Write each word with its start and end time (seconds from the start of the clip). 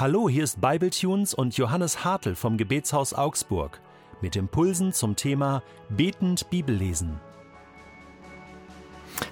Hallo, 0.00 0.30
hier 0.30 0.44
ist 0.44 0.62
Bibletunes 0.62 1.34
und 1.34 1.58
Johannes 1.58 2.06
Hartl 2.06 2.34
vom 2.34 2.56
Gebetshaus 2.56 3.12
Augsburg 3.12 3.82
mit 4.22 4.34
Impulsen 4.34 4.94
zum 4.94 5.14
Thema 5.14 5.62
Betend 5.90 6.48
Bibellesen. 6.48 7.20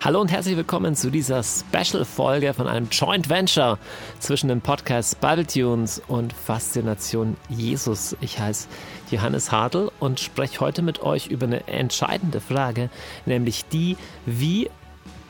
Hallo 0.03 0.21
und 0.21 0.31
herzlich 0.31 0.59
willkommen 0.59 0.95
zu 0.95 1.11
dieser 1.11 1.43
Special-Folge 1.43 2.53
von 2.53 2.69
einem 2.69 2.91
Joint 2.91 3.31
Venture 3.31 3.79
zwischen 4.19 4.49
den 4.49 4.61
Podcasts 4.61 5.15
Bibletunes 5.15 6.03
und 6.07 6.35
Faszination 6.35 7.39
Jesus. 7.49 8.15
Ich 8.21 8.39
heiße 8.39 8.69
Johannes 9.11 9.51
Hartl 9.51 9.91
und 10.01 10.21
spreche 10.21 10.61
heute 10.61 10.83
mit 10.83 11.01
euch 11.01 11.29
über 11.29 11.47
eine 11.47 11.67
entscheidende 11.67 12.43
Frage, 12.43 12.91
nämlich 13.25 13.65
die, 13.71 13.97
wie, 14.27 14.69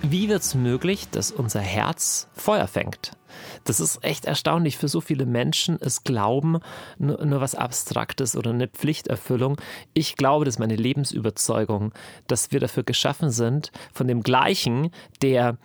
wie 0.03 0.29
wird 0.29 0.43
es 0.43 0.57
möglich, 0.57 1.09
dass 1.11 1.31
unser 1.31 1.61
Herz 1.61 2.27
Feuer 2.35 2.67
fängt? 2.67 3.18
Das 3.65 3.81
ist 3.81 4.03
echt 4.05 4.25
erstaunlich 4.25 4.77
für 4.77 4.89
so 4.89 5.01
viele 5.01 5.27
Menschen. 5.27 5.79
Es 5.81 6.05
glauben 6.05 6.59
nur, 6.99 7.25
nur 7.25 7.41
was 7.41 7.55
Abstraktes 7.55 8.37
oder 8.37 8.51
eine 8.51 8.69
Pflichterfüllung. 8.69 9.57
Ich 9.95 10.17
glaube, 10.17 10.45
das 10.45 10.55
ist 10.55 10.59
meine 10.59 10.77
Lebensüberzeugung, 10.77 11.93
dass 12.27 12.53
wir 12.53 12.61
dafür 12.61 12.83
geschaffen 12.83 13.31
sind, 13.31 13.73
von 13.93 14.07
dem 14.09 14.23
Gleichen, 14.23 14.91
der 15.23 15.59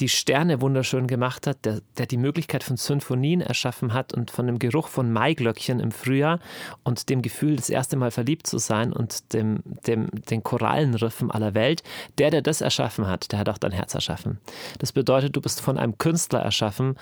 die 0.00 0.08
Sterne 0.08 0.60
wunderschön 0.60 1.06
gemacht 1.06 1.46
hat, 1.46 1.64
der, 1.64 1.80
der 1.98 2.06
die 2.06 2.16
Möglichkeit 2.16 2.64
von 2.64 2.76
Symphonien 2.76 3.40
erschaffen 3.40 3.92
hat 3.92 4.14
und 4.14 4.30
von 4.30 4.46
dem 4.46 4.58
Geruch 4.58 4.88
von 4.88 5.12
Maiglöckchen 5.12 5.78
im 5.78 5.92
Frühjahr 5.92 6.40
und 6.84 7.10
dem 7.10 7.22
Gefühl, 7.22 7.56
das 7.56 7.70
erste 7.70 7.96
Mal 7.96 8.10
verliebt 8.10 8.46
zu 8.46 8.58
sein 8.58 8.92
und 8.92 9.32
dem, 9.34 9.62
dem, 9.86 10.08
den 10.30 10.42
Korallenriffen 10.42 11.30
aller 11.30 11.54
Welt, 11.54 11.82
der, 12.18 12.30
der 12.30 12.42
das 12.42 12.60
erschaffen 12.60 13.06
hat, 13.06 13.30
der 13.32 13.40
hat 13.40 13.48
auch 13.48 13.58
dein 13.58 13.72
Herz 13.72 13.94
erschaffen. 13.94 14.38
Das 14.78 14.92
bedeutet, 14.92 15.36
du 15.36 15.40
bist 15.40 15.60
von 15.60 15.76
einem 15.76 15.98
Künstler 15.98 16.40
erschaffen, 16.40 16.96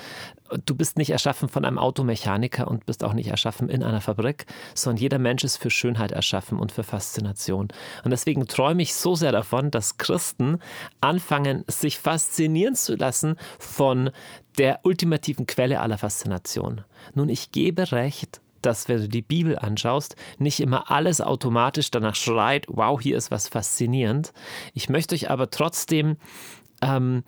du 0.64 0.74
bist 0.74 0.98
nicht 0.98 1.10
erschaffen 1.10 1.48
von 1.48 1.64
einem 1.64 1.78
Automechaniker 1.78 2.68
und 2.68 2.86
bist 2.86 3.04
auch 3.04 3.12
nicht 3.12 3.28
erschaffen 3.28 3.68
in 3.68 3.82
einer 3.82 4.00
Fabrik, 4.00 4.46
sondern 4.74 5.00
jeder 5.00 5.18
Mensch 5.18 5.44
ist 5.44 5.58
für 5.58 5.70
Schönheit 5.70 6.12
erschaffen 6.12 6.58
und 6.58 6.72
für 6.72 6.82
Faszination. 6.82 7.68
Und 8.04 8.10
deswegen 8.10 8.46
träume 8.46 8.82
ich 8.82 8.94
so 8.94 9.14
sehr 9.14 9.32
davon, 9.32 9.70
dass 9.70 9.98
Christen 9.98 10.58
anfangen, 11.00 11.64
sich 11.68 11.98
faszinieren 11.98 12.74
zu 12.74 12.87
lassen 12.96 13.36
von 13.58 14.10
der 14.58 14.80
ultimativen 14.84 15.46
Quelle 15.46 15.80
aller 15.80 15.98
Faszination. 15.98 16.82
Nun, 17.14 17.28
ich 17.28 17.52
gebe 17.52 17.92
recht, 17.92 18.40
dass 18.62 18.88
wenn 18.88 19.00
du 19.00 19.08
die 19.08 19.22
Bibel 19.22 19.58
anschaust, 19.58 20.16
nicht 20.38 20.60
immer 20.60 20.90
alles 20.90 21.20
automatisch 21.20 21.90
danach 21.90 22.16
schreit, 22.16 22.66
wow, 22.68 23.00
hier 23.00 23.16
ist 23.16 23.30
was 23.30 23.48
faszinierend. 23.48 24.32
Ich 24.74 24.88
möchte 24.88 25.14
euch 25.14 25.30
aber 25.30 25.50
trotzdem 25.50 26.16
ähm, 26.82 27.22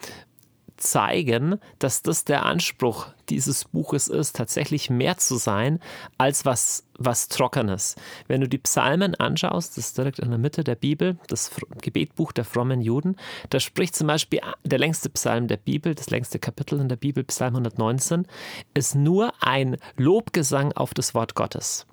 zeigen, 0.80 1.60
dass 1.78 2.02
das 2.02 2.24
der 2.24 2.44
Anspruch 2.44 3.06
dieses 3.28 3.64
Buches 3.66 4.08
ist, 4.08 4.34
tatsächlich 4.34 4.90
mehr 4.90 5.16
zu 5.18 5.36
sein 5.36 5.78
als 6.18 6.44
was, 6.44 6.84
was 6.98 7.28
Trockenes. 7.28 7.94
Wenn 8.26 8.40
du 8.40 8.48
die 8.48 8.58
Psalmen 8.58 9.14
anschaust, 9.14 9.76
das 9.76 9.86
ist 9.86 9.98
direkt 9.98 10.18
in 10.18 10.30
der 10.30 10.38
Mitte 10.38 10.64
der 10.64 10.74
Bibel, 10.74 11.18
das 11.28 11.50
Gebetbuch 11.80 12.32
der 12.32 12.44
frommen 12.44 12.80
Juden, 12.80 13.16
da 13.50 13.60
spricht 13.60 13.94
zum 13.94 14.08
Beispiel 14.08 14.40
der 14.64 14.78
längste 14.78 15.08
Psalm 15.10 15.46
der 15.46 15.58
Bibel, 15.58 15.94
das 15.94 16.10
längste 16.10 16.38
Kapitel 16.38 16.80
in 16.80 16.88
der 16.88 16.96
Bibel, 16.96 17.22
Psalm 17.24 17.54
119, 17.54 18.26
ist 18.74 18.94
nur 18.94 19.32
ein 19.40 19.76
Lobgesang 19.96 20.72
auf 20.72 20.94
das 20.94 21.14
Wort 21.14 21.34
Gottes. 21.34 21.86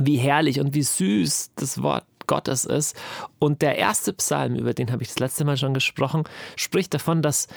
Wie 0.00 0.16
herrlich 0.16 0.60
und 0.60 0.74
wie 0.74 0.82
süß 0.82 1.52
das 1.56 1.82
Wort 1.82 2.04
Gottes 2.28 2.64
ist. 2.64 2.94
Und 3.40 3.62
der 3.62 3.76
erste 3.76 4.12
Psalm, 4.12 4.54
über 4.54 4.74
den 4.74 4.92
habe 4.92 5.02
ich 5.02 5.08
das 5.08 5.18
letzte 5.18 5.44
Mal 5.44 5.56
schon 5.56 5.74
gesprochen, 5.74 6.22
spricht 6.54 6.94
davon, 6.94 7.22
dass 7.22 7.48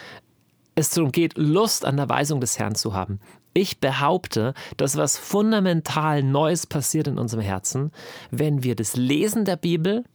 es 0.76 0.90
darum 0.92 1.12
geht, 1.12 1.38
Lust 1.38 1.86
an 1.86 1.98
der 1.98 2.10
Weisung 2.10 2.42
des 2.42 2.58
Herrn 2.60 2.76
zu 2.76 2.94
haben. 2.94 3.20
Ich 3.54 3.80
behaupte, 3.80 4.54
dass 4.78 4.96
was 4.96 5.18
fundamental 5.18 6.24
Neues 6.24 6.66
passiert 6.66 7.08
in 7.08 7.18
unserem 7.18 7.44
Herzen, 7.44 7.92
wenn 8.30 8.64
wir 8.64 8.76
das 8.76 8.96
Lesen 8.96 9.44
der 9.44 9.58
Bibel 9.58 10.06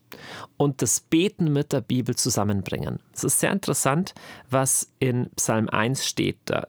und 0.57 0.81
das 0.81 1.01
Beten 1.01 1.53
mit 1.53 1.73
der 1.73 1.83
Bibel 1.83 2.15
zusammenbringen. 2.17 3.01
Es 3.13 3.25
ist 3.25 3.41
sehr 3.41 3.53
interessant, 3.53 4.15
was 4.49 4.91
in 4.99 5.29
Psalm 5.37 5.69
1 5.69 6.07
steht. 6.07 6.39
Da 6.47 6.67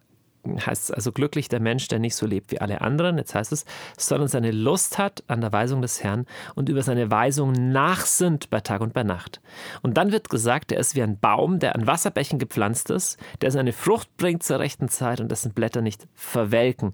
heißt 0.66 0.86
es 0.86 0.92
also 0.92 1.12
glücklich 1.12 1.50
der 1.50 1.60
Mensch, 1.60 1.88
der 1.88 2.00
nicht 2.00 2.16
so 2.16 2.26
lebt 2.26 2.52
wie 2.52 2.60
alle 2.62 2.82
anderen, 2.82 3.18
jetzt 3.18 3.36
heißt 3.36 3.52
es, 3.52 3.66
sondern 3.98 4.28
seine 4.28 4.52
Lust 4.52 4.98
hat 4.98 5.24
an 5.28 5.42
der 5.42 5.52
Weisung 5.52 5.82
des 5.82 6.04
Herrn 6.04 6.26
und 6.56 6.70
über 6.70 6.84
seine 6.84 7.12
Weisung 7.12 7.52
nachsinnt 7.52 8.50
bei 8.50 8.60
Tag 8.62 8.82
und 8.82 8.94
bei 8.94 9.04
Nacht. 9.04 9.42
Und 9.82 9.98
dann 9.98 10.12
wird 10.12 10.30
gesagt, 10.30 10.72
er 10.72 10.80
ist 10.80 10.96
wie 10.96 11.04
ein 11.04 11.20
Baum, 11.20 11.60
der 11.60 11.76
an 11.76 11.88
Wasserbächen 11.88 12.40
gepflanzt 12.40 12.90
ist, 12.90 13.18
der 13.42 13.52
seine 13.52 13.74
Frucht 13.74 14.16
bringt 14.18 14.44
zur 14.44 14.60
rechten 14.60 14.90
Zeit 14.90 15.20
und 15.20 15.30
dessen 15.30 15.54
Blätter 15.54 15.82
nicht 15.82 16.08
verwelken. 16.14 16.92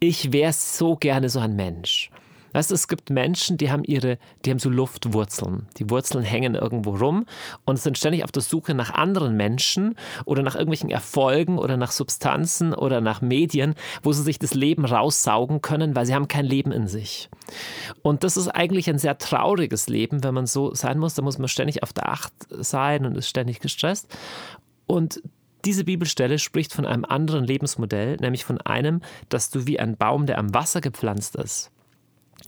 Ich 0.00 0.32
wäre 0.32 0.52
so 0.52 0.96
gerne 0.96 1.28
so 1.28 1.40
ein 1.40 1.56
Mensch. 1.56 2.10
Weißt 2.52 2.70
du, 2.70 2.74
es 2.74 2.88
gibt 2.88 3.10
Menschen, 3.10 3.56
die 3.56 3.70
haben 3.70 3.84
ihre, 3.84 4.18
die 4.44 4.50
haben 4.50 4.58
so 4.58 4.70
Luftwurzeln. 4.70 5.66
Die 5.78 5.88
Wurzeln 5.90 6.24
hängen 6.24 6.54
irgendwo 6.54 6.96
rum 6.96 7.26
und 7.64 7.78
sind 7.78 7.98
ständig 7.98 8.24
auf 8.24 8.32
der 8.32 8.42
Suche 8.42 8.74
nach 8.74 8.90
anderen 8.90 9.36
Menschen 9.36 9.96
oder 10.24 10.42
nach 10.42 10.54
irgendwelchen 10.54 10.90
Erfolgen 10.90 11.58
oder 11.58 11.76
nach 11.76 11.92
Substanzen 11.92 12.74
oder 12.74 13.00
nach 13.00 13.20
Medien, 13.20 13.74
wo 14.02 14.12
sie 14.12 14.22
sich 14.22 14.38
das 14.38 14.54
Leben 14.54 14.84
raussaugen 14.84 15.62
können, 15.62 15.96
weil 15.96 16.06
sie 16.06 16.14
haben 16.14 16.28
kein 16.28 16.44
Leben 16.44 16.72
in 16.72 16.86
sich. 16.86 17.28
Und 18.02 18.24
das 18.24 18.36
ist 18.36 18.48
eigentlich 18.48 18.88
ein 18.88 18.98
sehr 18.98 19.18
trauriges 19.18 19.88
Leben, 19.88 20.22
wenn 20.24 20.34
man 20.34 20.46
so 20.46 20.74
sein 20.74 20.98
muss. 20.98 21.14
Da 21.14 21.22
muss 21.22 21.38
man 21.38 21.48
ständig 21.48 21.82
auf 21.82 21.92
der 21.92 22.08
Acht 22.08 22.32
sein 22.50 23.06
und 23.06 23.16
ist 23.16 23.28
ständig 23.28 23.60
gestresst. 23.60 24.08
Und 24.86 25.22
diese 25.64 25.84
Bibelstelle 25.84 26.38
spricht 26.38 26.72
von 26.72 26.86
einem 26.86 27.04
anderen 27.04 27.44
Lebensmodell, 27.44 28.16
nämlich 28.16 28.44
von 28.44 28.60
einem, 28.60 29.00
dass 29.28 29.50
du 29.50 29.66
wie 29.66 29.78
ein 29.78 29.96
Baum, 29.96 30.26
der 30.26 30.38
am 30.38 30.52
Wasser 30.54 30.80
gepflanzt 30.80 31.36
ist, 31.36 31.70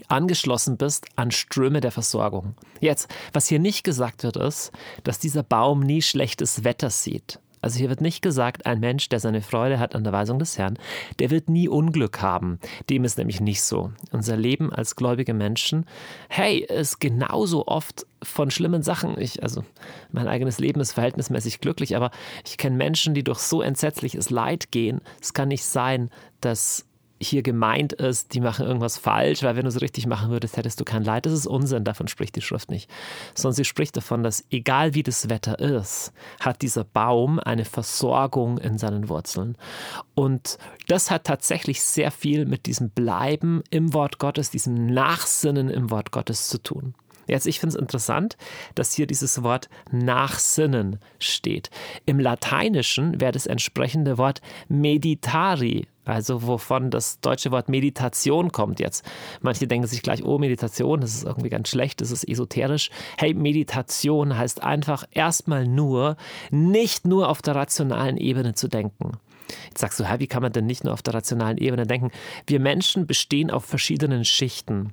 angeschlossen 0.08 0.76
bist 0.76 1.06
an 1.16 1.30
Ströme 1.30 1.80
der 1.80 1.92
Versorgung. 1.92 2.54
Jetzt, 2.80 3.08
was 3.32 3.46
hier 3.46 3.58
nicht 3.58 3.84
gesagt 3.84 4.22
wird, 4.22 4.36
ist, 4.36 4.72
dass 5.02 5.18
dieser 5.18 5.42
Baum 5.42 5.80
nie 5.80 6.02
schlechtes 6.02 6.64
Wetter 6.64 6.90
sieht. 6.90 7.38
Also 7.64 7.78
hier 7.78 7.88
wird 7.88 8.02
nicht 8.02 8.20
gesagt, 8.20 8.66
ein 8.66 8.78
Mensch, 8.78 9.08
der 9.08 9.20
seine 9.20 9.40
Freude 9.40 9.78
hat 9.78 9.94
an 9.94 10.04
der 10.04 10.12
Weisung 10.12 10.38
des 10.38 10.58
Herrn, 10.58 10.78
der 11.18 11.30
wird 11.30 11.48
nie 11.48 11.66
Unglück 11.66 12.20
haben. 12.20 12.58
Dem 12.90 13.04
ist 13.04 13.16
nämlich 13.16 13.40
nicht 13.40 13.62
so. 13.62 13.90
Unser 14.12 14.36
Leben 14.36 14.70
als 14.70 14.96
gläubige 14.96 15.32
Menschen, 15.32 15.86
hey, 16.28 16.58
ist 16.58 17.00
genauso 17.00 17.66
oft 17.66 18.06
von 18.22 18.50
schlimmen 18.50 18.82
Sachen. 18.82 19.18
Ich, 19.18 19.42
also 19.42 19.64
mein 20.12 20.28
eigenes 20.28 20.58
Leben 20.58 20.78
ist 20.80 20.92
verhältnismäßig 20.92 21.60
glücklich, 21.60 21.96
aber 21.96 22.10
ich 22.44 22.58
kenne 22.58 22.76
Menschen, 22.76 23.14
die 23.14 23.24
durch 23.24 23.38
so 23.38 23.62
entsetzliches 23.62 24.28
Leid 24.28 24.70
gehen. 24.70 25.00
Es 25.22 25.32
kann 25.32 25.48
nicht 25.48 25.64
sein, 25.64 26.10
dass 26.42 26.84
hier 27.28 27.42
gemeint 27.42 27.92
ist, 27.92 28.34
die 28.34 28.40
machen 28.40 28.66
irgendwas 28.66 28.98
falsch, 28.98 29.42
weil 29.42 29.56
wenn 29.56 29.64
du 29.64 29.68
es 29.68 29.80
richtig 29.80 30.06
machen 30.06 30.30
würdest, 30.30 30.56
hättest 30.56 30.80
du 30.80 30.84
kein 30.84 31.04
Leid. 31.04 31.26
Das 31.26 31.32
ist 31.32 31.46
Unsinn, 31.46 31.84
davon 31.84 32.08
spricht 32.08 32.36
die 32.36 32.42
Schrift 32.42 32.70
nicht. 32.70 32.90
Sondern 33.34 33.56
sie 33.56 33.64
spricht 33.64 33.96
davon, 33.96 34.22
dass 34.22 34.44
egal 34.50 34.94
wie 34.94 35.02
das 35.02 35.28
Wetter 35.28 35.58
ist, 35.58 36.12
hat 36.40 36.62
dieser 36.62 36.84
Baum 36.84 37.38
eine 37.38 37.64
Versorgung 37.64 38.58
in 38.58 38.78
seinen 38.78 39.08
Wurzeln. 39.08 39.56
Und 40.14 40.58
das 40.86 41.10
hat 41.10 41.24
tatsächlich 41.24 41.82
sehr 41.82 42.10
viel 42.10 42.46
mit 42.46 42.66
diesem 42.66 42.90
Bleiben 42.90 43.62
im 43.70 43.94
Wort 43.94 44.18
Gottes, 44.18 44.50
diesem 44.50 44.86
Nachsinnen 44.86 45.68
im 45.68 45.90
Wort 45.90 46.10
Gottes 46.10 46.48
zu 46.48 46.62
tun. 46.62 46.94
Jetzt, 47.26 47.46
ich 47.46 47.60
finde 47.60 47.76
es 47.76 47.80
interessant, 47.80 48.36
dass 48.74 48.92
hier 48.92 49.06
dieses 49.06 49.42
Wort 49.42 49.68
nachsinnen 49.90 50.98
steht. 51.18 51.70
Im 52.06 52.18
Lateinischen 52.18 53.20
wäre 53.20 53.32
das 53.32 53.46
entsprechende 53.46 54.18
Wort 54.18 54.40
meditari, 54.68 55.86
also 56.04 56.46
wovon 56.46 56.90
das 56.90 57.20
deutsche 57.20 57.50
Wort 57.50 57.68
Meditation 57.68 58.52
kommt 58.52 58.80
jetzt. 58.80 59.04
Manche 59.40 59.66
denken 59.66 59.86
sich 59.86 60.02
gleich, 60.02 60.22
oh, 60.24 60.38
Meditation, 60.38 61.00
das 61.00 61.14
ist 61.14 61.24
irgendwie 61.24 61.48
ganz 61.48 61.68
schlecht, 61.68 62.00
das 62.00 62.10
ist 62.10 62.28
esoterisch. 62.28 62.90
Hey, 63.16 63.34
Meditation 63.34 64.36
heißt 64.36 64.62
einfach 64.62 65.04
erstmal 65.10 65.66
nur, 65.66 66.16
nicht 66.50 67.06
nur 67.06 67.28
auf 67.28 67.40
der 67.40 67.54
rationalen 67.54 68.16
Ebene 68.16 68.54
zu 68.54 68.68
denken. 68.68 69.12
Jetzt 69.68 69.80
sagst 69.80 70.00
du, 70.00 70.04
hey, 70.04 70.20
wie 70.20 70.26
kann 70.26 70.42
man 70.42 70.52
denn 70.52 70.66
nicht 70.66 70.84
nur 70.84 70.92
auf 70.92 71.02
der 71.02 71.14
rationalen 71.14 71.58
Ebene 71.58 71.86
denken? 71.86 72.10
Wir 72.46 72.60
Menschen 72.60 73.06
bestehen 73.06 73.50
auf 73.50 73.64
verschiedenen 73.64 74.24
Schichten. 74.24 74.92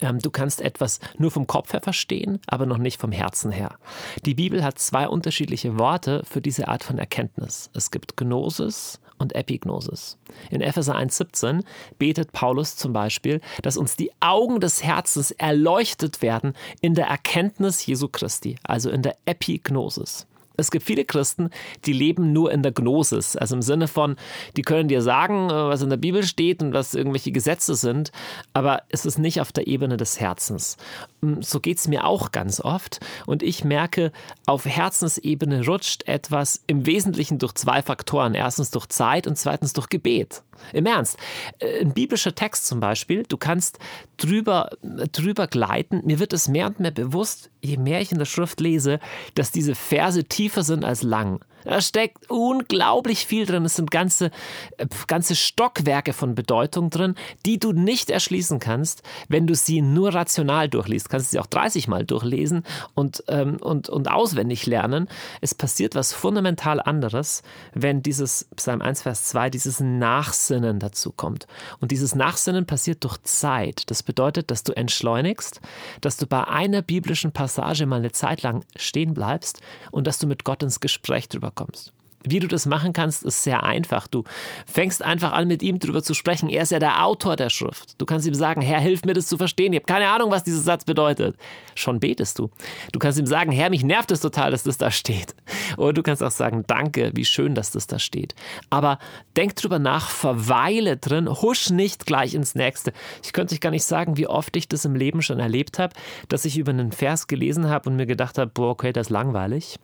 Ähm, 0.00 0.18
du 0.18 0.30
kannst 0.30 0.60
etwas 0.60 1.00
nur 1.18 1.30
vom 1.30 1.46
Kopf 1.46 1.72
her 1.72 1.80
verstehen, 1.80 2.40
aber 2.46 2.66
noch 2.66 2.78
nicht 2.78 3.00
vom 3.00 3.12
Herzen 3.12 3.52
her. 3.52 3.76
Die 4.24 4.34
Bibel 4.34 4.64
hat 4.64 4.78
zwei 4.78 5.08
unterschiedliche 5.08 5.78
Worte 5.78 6.22
für 6.24 6.40
diese 6.40 6.68
Art 6.68 6.84
von 6.84 6.98
Erkenntnis. 6.98 7.70
Es 7.74 7.90
gibt 7.90 8.16
Gnosis 8.16 9.00
und 9.18 9.34
Epignosis. 9.34 10.18
In 10.50 10.60
Epheser 10.60 10.96
1,17 10.96 11.62
betet 11.98 12.32
Paulus 12.32 12.76
zum 12.76 12.92
Beispiel, 12.92 13.40
dass 13.62 13.76
uns 13.76 13.96
die 13.96 14.10
Augen 14.20 14.60
des 14.60 14.82
Herzens 14.82 15.30
erleuchtet 15.30 16.22
werden 16.22 16.54
in 16.80 16.94
der 16.94 17.06
Erkenntnis 17.06 17.84
Jesu 17.86 18.08
Christi, 18.08 18.56
also 18.62 18.90
in 18.90 19.02
der 19.02 19.16
Epignosis. 19.24 20.26
Es 20.56 20.70
gibt 20.70 20.84
viele 20.84 21.04
Christen, 21.04 21.50
die 21.84 21.92
leben 21.92 22.32
nur 22.32 22.52
in 22.52 22.62
der 22.62 22.72
Gnosis, 22.72 23.36
also 23.36 23.56
im 23.56 23.62
Sinne 23.62 23.88
von, 23.88 24.16
die 24.56 24.62
können 24.62 24.88
dir 24.88 25.02
sagen, 25.02 25.50
äh, 25.50 25.52
was 25.52 25.82
in 25.82 25.90
der 25.90 25.96
Bibel 25.96 26.22
steht 26.24 26.62
und 26.62 26.72
was 26.72 26.94
irgendwelche 26.94 27.32
Gesetze 27.32 27.74
sind, 27.74 28.12
aber 28.52 28.82
es 28.88 29.06
ist 29.06 29.18
nicht 29.18 29.40
auf 29.40 29.52
der 29.52 29.66
Ebene 29.66 29.96
des 29.96 30.20
Herzens. 30.20 30.76
Mm, 31.20 31.40
so 31.40 31.60
geht 31.60 31.78
es 31.78 31.88
mir 31.88 32.04
auch 32.04 32.32
ganz 32.32 32.60
oft 32.60 33.00
und 33.26 33.42
ich 33.42 33.64
merke, 33.64 34.12
auf 34.46 34.64
Herzensebene 34.64 35.66
rutscht 35.66 36.06
etwas 36.08 36.62
im 36.66 36.86
Wesentlichen 36.86 37.38
durch 37.38 37.54
zwei 37.54 37.82
Faktoren. 37.82 38.34
Erstens 38.34 38.70
durch 38.70 38.86
Zeit 38.86 39.26
und 39.26 39.36
zweitens 39.36 39.72
durch 39.72 39.88
Gebet. 39.88 40.42
Im 40.72 40.86
Ernst. 40.86 41.18
Äh, 41.58 41.80
ein 41.80 41.92
biblischer 41.92 42.34
Text 42.34 42.66
zum 42.66 42.80
Beispiel, 42.80 43.24
du 43.28 43.36
kannst 43.36 43.78
drüber, 44.16 44.70
drüber 45.12 45.46
gleiten. 45.46 46.02
Mir 46.04 46.18
wird 46.18 46.32
es 46.32 46.48
mehr 46.48 46.66
und 46.66 46.80
mehr 46.80 46.90
bewusst, 46.90 47.50
je 47.60 47.76
mehr 47.76 48.00
ich 48.00 48.12
in 48.12 48.18
der 48.18 48.24
Schrift 48.24 48.60
lese, 48.60 49.00
dass 49.34 49.50
diese 49.50 49.74
Verse 49.74 50.24
tiefer 50.46 50.62
sind 50.62 50.84
als 50.84 51.02
lang. 51.02 51.40
Da 51.66 51.80
steckt 51.80 52.30
unglaublich 52.30 53.26
viel 53.26 53.44
drin. 53.44 53.64
Es 53.64 53.74
sind 53.74 53.90
ganze, 53.90 54.30
äh, 54.76 54.86
ganze 55.08 55.34
Stockwerke 55.34 56.12
von 56.12 56.36
Bedeutung 56.36 56.90
drin, 56.90 57.16
die 57.44 57.58
du 57.58 57.72
nicht 57.72 58.08
erschließen 58.08 58.60
kannst, 58.60 59.02
wenn 59.28 59.48
du 59.48 59.54
sie 59.56 59.82
nur 59.82 60.14
rational 60.14 60.68
durchliest. 60.68 61.06
Du 61.06 61.10
kannst 61.10 61.32
sie 61.32 61.40
auch 61.40 61.46
30 61.46 61.88
Mal 61.88 62.06
durchlesen 62.06 62.62
und, 62.94 63.24
ähm, 63.26 63.56
und, 63.60 63.88
und 63.88 64.08
auswendig 64.08 64.66
lernen. 64.66 65.08
Es 65.40 65.56
passiert 65.56 65.96
was 65.96 66.12
fundamental 66.12 66.80
anderes, 66.80 67.42
wenn 67.74 68.00
dieses 68.00 68.48
Psalm 68.54 68.80
1, 68.80 69.02
Vers 69.02 69.24
2, 69.24 69.50
dieses 69.50 69.80
Nachsinnen 69.80 70.78
dazu 70.78 71.10
kommt. 71.10 71.48
Und 71.80 71.90
dieses 71.90 72.14
Nachsinnen 72.14 72.66
passiert 72.66 73.02
durch 73.02 73.18
Zeit. 73.24 73.90
Das 73.90 74.04
bedeutet, 74.04 74.52
dass 74.52 74.62
du 74.62 74.76
entschleunigst, 74.76 75.60
dass 76.00 76.16
du 76.16 76.26
bei 76.26 76.44
einer 76.46 76.82
biblischen 76.82 77.32
Passage 77.32 77.86
mal 77.86 77.96
eine 77.96 78.12
Zeit 78.12 78.42
lang 78.42 78.64
stehen 78.76 79.14
bleibst 79.14 79.60
und 79.90 80.06
dass 80.06 80.20
du 80.20 80.28
mit 80.28 80.44
Gott 80.44 80.62
ins 80.62 80.78
Gespräch 80.78 81.28
drüber 81.28 81.50
kommst. 81.56 81.92
Wie 82.28 82.40
du 82.40 82.48
das 82.48 82.66
machen 82.66 82.92
kannst, 82.92 83.22
ist 83.22 83.44
sehr 83.44 83.62
einfach. 83.62 84.08
Du 84.08 84.24
fängst 84.66 85.00
einfach 85.02 85.32
an, 85.32 85.46
mit 85.46 85.62
ihm 85.62 85.78
darüber 85.78 86.02
zu 86.02 86.12
sprechen. 86.12 86.48
Er 86.48 86.64
ist 86.64 86.72
ja 86.72 86.80
der 86.80 87.04
Autor 87.04 87.36
der 87.36 87.50
Schrift. 87.50 88.00
Du 88.00 88.04
kannst 88.04 88.26
ihm 88.26 88.34
sagen, 88.34 88.62
Herr, 88.62 88.80
hilf 88.80 89.04
mir 89.04 89.14
das 89.14 89.28
zu 89.28 89.36
verstehen. 89.36 89.72
Ich 89.72 89.78
habe 89.78 89.86
keine 89.86 90.08
Ahnung, 90.08 90.32
was 90.32 90.42
dieser 90.42 90.60
Satz 90.60 90.84
bedeutet. 90.84 91.36
Schon 91.76 92.00
betest 92.00 92.40
du. 92.40 92.50
Du 92.90 92.98
kannst 92.98 93.20
ihm 93.20 93.26
sagen, 93.26 93.52
Herr, 93.52 93.70
mich 93.70 93.84
nervt 93.84 94.10
es 94.10 94.20
total, 94.20 94.50
dass 94.50 94.64
das 94.64 94.76
da 94.76 94.90
steht. 94.90 95.36
Oder 95.76 95.92
du 95.92 96.02
kannst 96.02 96.20
auch 96.20 96.32
sagen, 96.32 96.64
danke, 96.66 97.12
wie 97.14 97.24
schön, 97.24 97.54
dass 97.54 97.70
das 97.70 97.86
da 97.86 98.00
steht. 98.00 98.34
Aber 98.70 98.98
denk 99.36 99.54
drüber 99.54 99.78
nach, 99.78 100.10
verweile 100.10 100.96
drin, 100.96 101.28
husch 101.30 101.70
nicht 101.70 102.06
gleich 102.06 102.34
ins 102.34 102.56
Nächste. 102.56 102.92
Ich 103.22 103.32
könnte 103.32 103.54
euch 103.54 103.60
gar 103.60 103.70
nicht 103.70 103.84
sagen, 103.84 104.16
wie 104.16 104.26
oft 104.26 104.56
ich 104.56 104.66
das 104.66 104.84
im 104.84 104.96
Leben 104.96 105.22
schon 105.22 105.38
erlebt 105.38 105.78
habe, 105.78 105.94
dass 106.28 106.44
ich 106.44 106.58
über 106.58 106.70
einen 106.70 106.90
Vers 106.90 107.28
gelesen 107.28 107.68
habe 107.68 107.88
und 107.88 107.94
mir 107.94 108.06
gedacht 108.06 108.36
habe, 108.36 108.50
boah, 108.52 108.70
okay, 108.70 108.92
das 108.92 109.06
ist 109.06 109.10
langweilig. 109.10 109.76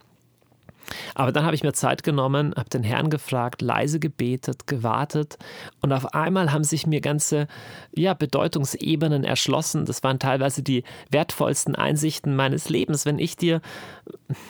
Aber 1.14 1.32
dann 1.32 1.44
habe 1.44 1.54
ich 1.54 1.62
mir 1.62 1.72
Zeit 1.72 2.02
genommen, 2.02 2.54
habe 2.56 2.70
den 2.70 2.82
Herrn 2.82 3.10
gefragt, 3.10 3.62
leise 3.62 4.00
gebetet, 4.00 4.66
gewartet 4.66 5.38
und 5.80 5.92
auf 5.92 6.14
einmal 6.14 6.52
haben 6.52 6.64
sich 6.64 6.86
mir 6.86 7.00
ganze 7.00 7.46
ja, 7.94 8.14
Bedeutungsebenen 8.14 9.24
erschlossen. 9.24 9.84
Das 9.84 10.02
waren 10.02 10.18
teilweise 10.18 10.62
die 10.62 10.84
wertvollsten 11.10 11.74
Einsichten 11.74 12.36
meines 12.36 12.68
Lebens. 12.68 13.06
Wenn 13.06 13.18
ich 13.18 13.36
dir, 13.36 13.60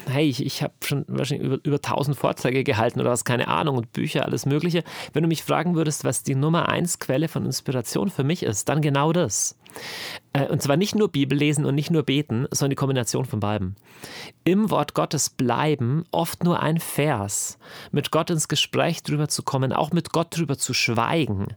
hey, 0.08 0.28
ich, 0.28 0.44
ich 0.44 0.62
habe 0.62 0.74
schon 0.84 1.04
wahrscheinlich 1.08 1.46
über, 1.46 1.58
über 1.62 1.76
1000 1.76 2.16
Vorträge 2.16 2.64
gehalten 2.64 3.00
oder 3.00 3.10
was, 3.10 3.24
keine 3.24 3.48
Ahnung, 3.48 3.76
und 3.76 3.92
Bücher, 3.92 4.24
alles 4.24 4.46
Mögliche. 4.46 4.84
Wenn 5.12 5.22
du 5.22 5.28
mich 5.28 5.42
fragen 5.42 5.74
würdest, 5.74 6.04
was 6.04 6.22
die 6.22 6.34
Nummer 6.34 6.68
eins 6.68 6.98
Quelle 6.98 7.28
von 7.28 7.44
Inspiration 7.46 8.10
für 8.10 8.24
mich 8.24 8.42
ist, 8.42 8.68
dann 8.68 8.82
genau 8.82 9.12
das. 9.12 9.56
Äh, 10.32 10.46
und 10.46 10.62
zwar 10.62 10.76
nicht 10.76 10.94
nur 10.94 11.08
Bibel 11.08 11.36
lesen 11.36 11.64
und 11.64 11.74
nicht 11.74 11.90
nur 11.90 12.02
beten, 12.02 12.46
sondern 12.50 12.70
die 12.70 12.76
Kombination 12.76 13.24
von 13.24 13.40
beiden. 13.40 13.76
Im 14.44 14.70
Wort 14.70 14.94
Gottes 14.94 15.30
bleiben, 15.30 16.04
oft 16.10 16.44
nur 16.44 16.60
ein 16.60 16.78
Vers, 16.78 17.58
mit 17.90 18.10
Gott 18.10 18.30
ins 18.30 18.48
Gespräch 18.48 19.02
drüber 19.02 19.28
zu 19.28 19.42
kommen, 19.42 19.72
auch 19.72 19.92
mit 19.92 20.12
Gott 20.12 20.36
drüber 20.36 20.58
zu 20.58 20.74
schweigen, 20.74 21.48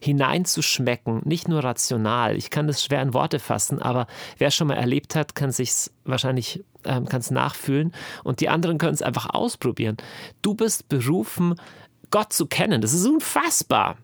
hineinzuschmecken, 0.00 1.22
nicht 1.24 1.48
nur 1.48 1.62
rational. 1.62 2.36
Ich 2.36 2.50
kann 2.50 2.66
das 2.66 2.84
schwer 2.84 3.02
in 3.02 3.14
Worte 3.14 3.38
fassen, 3.38 3.80
aber 3.80 4.06
wer 4.38 4.50
schon 4.50 4.68
mal 4.68 4.74
erlebt 4.74 5.14
hat, 5.14 5.34
kann 5.34 5.50
sich 5.50 5.90
wahrscheinlich 6.04 6.62
ähm, 6.84 7.06
kann 7.06 7.22
nachfühlen 7.30 7.92
und 8.24 8.40
die 8.40 8.48
anderen 8.48 8.78
können 8.78 8.94
es 8.94 9.02
einfach 9.02 9.30
ausprobieren. 9.30 9.96
Du 10.42 10.54
bist 10.54 10.88
berufen, 10.88 11.54
Gott 12.10 12.32
zu 12.32 12.46
kennen. 12.46 12.80
Das 12.80 12.92
ist 12.92 13.06
unfassbar. 13.06 13.96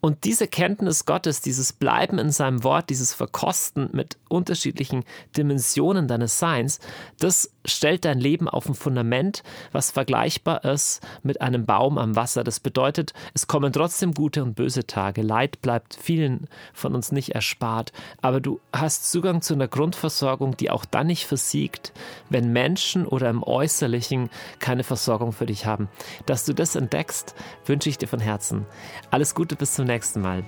Und 0.00 0.24
diese 0.24 0.48
Kenntnis 0.48 1.04
Gottes, 1.04 1.40
dieses 1.40 1.72
Bleiben 1.72 2.18
in 2.18 2.30
seinem 2.30 2.64
Wort, 2.64 2.90
dieses 2.90 3.14
Verkosten 3.14 3.90
mit 3.92 4.16
unterschiedlichen 4.28 5.04
Dimensionen 5.36 6.08
deines 6.08 6.38
Seins, 6.38 6.80
das 7.18 7.52
stellt 7.64 8.04
dein 8.04 8.18
Leben 8.18 8.48
auf 8.48 8.68
ein 8.68 8.74
Fundament, 8.74 9.42
was 9.72 9.90
vergleichbar 9.90 10.64
ist 10.64 11.00
mit 11.22 11.40
einem 11.40 11.66
Baum 11.66 11.98
am 11.98 12.16
Wasser. 12.16 12.44
Das 12.44 12.60
bedeutet, 12.60 13.12
es 13.34 13.46
kommen 13.46 13.72
trotzdem 13.72 14.14
gute 14.14 14.42
und 14.42 14.54
böse 14.54 14.86
Tage. 14.86 15.22
Leid 15.22 15.62
bleibt 15.62 15.94
vielen 15.94 16.48
von 16.72 16.94
uns 16.94 17.12
nicht 17.12 17.30
erspart. 17.30 17.92
Aber 18.20 18.40
du 18.40 18.60
hast 18.72 19.10
Zugang 19.10 19.42
zu 19.42 19.54
einer 19.54 19.68
Grundversorgung, 19.68 20.56
die 20.56 20.70
auch 20.70 20.84
dann 20.84 21.06
nicht 21.06 21.26
versiegt, 21.26 21.92
wenn 22.28 22.52
Menschen 22.52 23.06
oder 23.06 23.30
im 23.30 23.42
Äußerlichen 23.42 24.30
keine 24.58 24.84
Versorgung 24.84 25.32
für 25.32 25.46
dich 25.46 25.66
haben. 25.66 25.88
Dass 26.26 26.44
du 26.44 26.54
das 26.54 26.76
entdeckst, 26.76 27.34
wünsche 27.66 27.88
ich 27.88 27.98
dir 27.98 28.08
von 28.08 28.20
Herzen. 28.20 28.66
Alles 29.10 29.34
Gute, 29.34 29.56
bis 29.56 29.74
zum 29.74 29.86
nächsten 29.86 30.20
Mal. 30.20 30.44